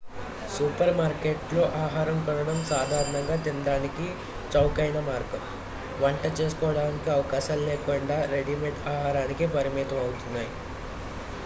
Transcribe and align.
super 0.53 0.91
మార్కెట్లలో 0.95 1.63
ఆహారం 1.81 2.17
కొనడం 2.23 2.57
సాధారణంగా 2.69 3.35
తినడానికి 3.43 4.07
చౌకైన 4.51 4.99
మార్గం 5.07 5.43
వంట 6.01 6.25
చేసుకోడానికి 6.39 7.09
అవకాశాలు 7.11 7.65
లేకుండా 7.69 8.19
రెడీమేడ్ 8.33 8.83
ఆహారానికే 8.91 9.47
పరిమితం 9.55 9.99
అవుతున్నాయి 10.03 10.51